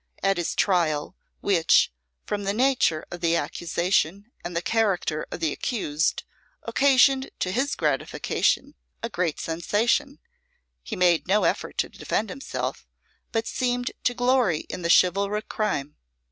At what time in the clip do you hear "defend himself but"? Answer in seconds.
11.89-13.45